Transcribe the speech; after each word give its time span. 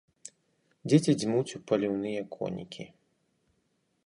Дзеці 0.89 1.11
дзьмуць 1.23 1.55
у 1.59 1.61
паліўныя 1.73 2.21
конікі. 2.35 2.89